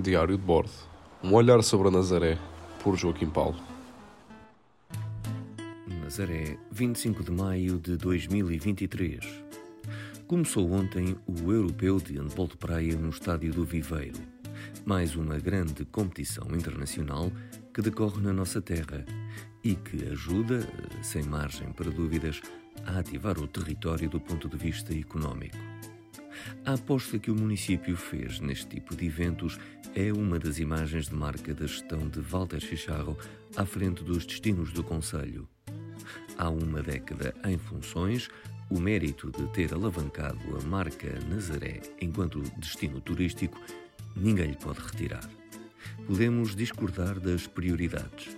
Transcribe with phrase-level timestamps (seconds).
[0.00, 0.70] Diário de bordo.
[1.22, 2.38] Um olhar sobre a Nazaré,
[2.82, 3.60] por Joaquim Paulo.
[5.86, 9.22] Nazaré, 25 de maio de 2023.
[10.26, 14.18] Começou ontem o Europeu de Handball de Praia no Estádio do Viveiro.
[14.86, 17.30] Mais uma grande competição internacional
[17.74, 19.04] que decorre na nossa terra
[19.62, 20.66] e que ajuda,
[21.02, 22.40] sem margem para dúvidas,
[22.86, 25.71] a ativar o território do ponto de vista económico.
[26.64, 29.58] A aposta que o município fez neste tipo de eventos
[29.94, 33.18] é uma das imagens de marca da gestão de Walter Chicharro
[33.56, 35.48] à frente dos destinos do Conselho.
[36.38, 38.28] Há uma década em funções,
[38.70, 43.60] o mérito de ter alavancado a marca Nazaré enquanto destino turístico
[44.14, 45.28] ninguém lhe pode retirar.
[46.06, 48.36] Podemos discordar das prioridades,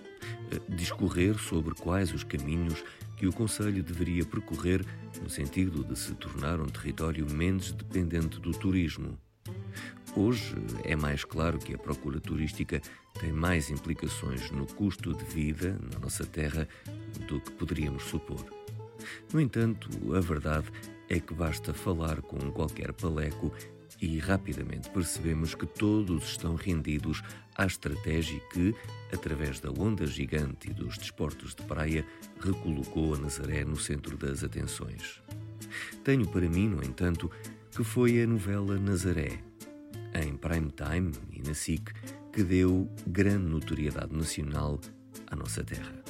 [0.50, 2.83] eh, discorrer sobre quais os caminhos
[3.16, 4.84] que o Conselho deveria percorrer
[5.22, 9.18] no sentido de se tornar um território menos dependente do turismo.
[10.16, 12.80] Hoje é mais claro que a procura turística
[13.19, 16.69] tem mais implicações no custo de vida na nossa terra
[17.27, 18.44] do que poderíamos supor.
[19.33, 20.67] No entanto, a verdade
[21.08, 23.52] é que basta falar com qualquer paleco
[24.00, 27.22] e rapidamente percebemos que todos estão rendidos
[27.56, 28.74] à estratégia que,
[29.12, 32.05] através da onda gigante e dos desportos de praia,
[32.41, 35.22] recolocou a Nazaré no centro das atenções.
[36.02, 37.30] Tenho para mim, no entanto,
[37.70, 39.39] que foi a novela Nazaré,
[40.14, 41.91] em prime time e na SIC,
[42.33, 44.80] que deu grande notoriedade nacional
[45.28, 46.02] à nossa terra.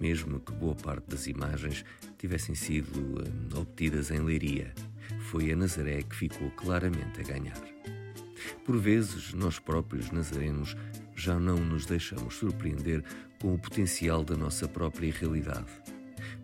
[0.00, 1.84] Mesmo que boa parte das imagens
[2.22, 4.72] tivessem sido hum, obtidas em Leiria,
[5.28, 7.60] foi a Nazaré que ficou claramente a ganhar.
[8.64, 10.76] Por vezes, nós próprios nazarenos
[11.16, 13.02] já não nos deixamos surpreender
[13.40, 15.66] com o potencial da nossa própria realidade,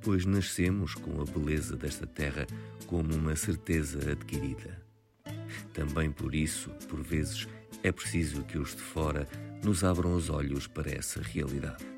[0.03, 2.45] pois nascemos com a beleza desta terra
[2.89, 4.83] como uma certeza adquirida.
[5.73, 7.47] Também por isso, por vezes,
[7.85, 9.29] é preciso que os de fora
[9.63, 11.98] nos abram os olhos para essa realidade.